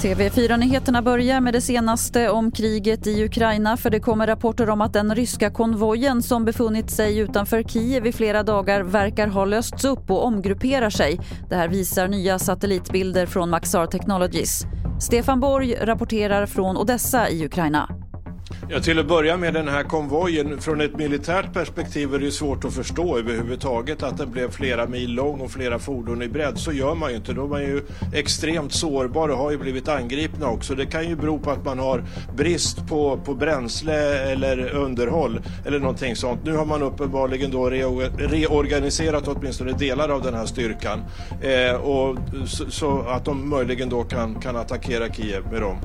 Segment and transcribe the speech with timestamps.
[0.00, 4.92] TV4-nyheterna börjar med det senaste om kriget i Ukraina för det kommer rapporter om att
[4.92, 10.10] den ryska konvojen som befunnit sig utanför Kiev i flera dagar verkar ha lösts upp
[10.10, 11.20] och omgrupperar sig.
[11.48, 14.64] Det här visar nya satellitbilder från Maxar Technologies.
[15.00, 18.09] Stefan Borg rapporterar från Odessa i Ukraina.
[18.72, 22.64] Ja, till att börja med den här konvojen, från ett militärt perspektiv är det svårt
[22.64, 26.58] att förstå överhuvudtaget att den blev flera mil lång och flera fordon i bredd.
[26.58, 27.32] Så gör man ju inte.
[27.32, 27.82] Då är man ju
[28.14, 30.74] extremt sårbar och har ju blivit angripna också.
[30.74, 32.04] Det kan ju bero på att man har
[32.36, 36.44] brist på, på bränsle eller underhåll eller någonting sånt.
[36.44, 41.00] Nu har man uppenbarligen då reorganiserat åtminstone delar av den här styrkan
[41.42, 42.16] eh, och
[42.46, 45.78] så, så, att de möjligen då kan, kan attackera Kiev med dem.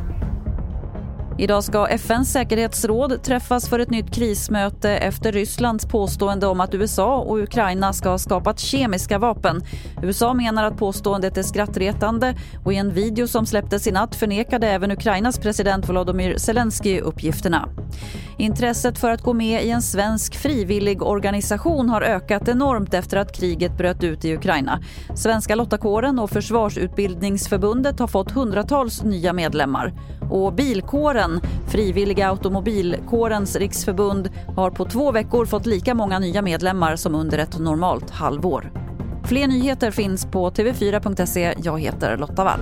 [1.38, 7.18] Idag ska FNs säkerhetsråd träffas för ett nytt krismöte efter Rysslands påstående om att USA
[7.18, 9.62] och Ukraina ska ha skapat kemiska vapen.
[10.04, 14.68] USA menar att påståendet är skrattretande och i en video som släpptes i natt förnekade
[14.68, 17.70] även Ukrainas president Volodymyr Zelensky uppgifterna.
[18.38, 23.38] Intresset för att gå med i en svensk frivillig organisation har ökat enormt efter att
[23.38, 24.80] kriget bröt ut i Ukraina.
[25.16, 29.94] Svenska lottakåren och Försvarsutbildningsförbundet har fått hundratals nya medlemmar.
[30.32, 37.16] Och Bilkåren, Frivilliga automobilkårens riksförbund, har på två veckor fått lika många nya medlemmar som
[37.16, 38.72] under ett normalt halvår.
[39.24, 41.54] Fler nyheter finns på tv4.se.
[41.64, 42.60] Jag heter Lotta Wall.